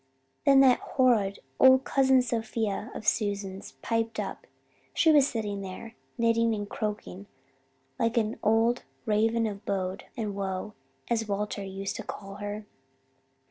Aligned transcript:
"Then 0.47 0.61
that 0.61 0.79
horrid 0.79 1.37
old 1.59 1.83
Cousin 1.83 2.23
Sophia 2.23 2.91
of 2.95 3.05
Susan's 3.05 3.73
piped 3.83 4.19
up. 4.19 4.47
She 4.95 5.11
was 5.11 5.27
sitting 5.27 5.61
there, 5.61 5.93
knitting 6.17 6.55
and 6.55 6.67
croaking 6.67 7.27
like 7.99 8.17
an 8.17 8.39
old 8.41 8.81
'raven 9.05 9.45
of 9.45 9.63
bode 9.63 10.05
and 10.17 10.33
woe' 10.33 10.73
as 11.07 11.27
Walter 11.27 11.63
used 11.63 11.97
to 11.97 12.03
call 12.03 12.37
her. 12.37 12.65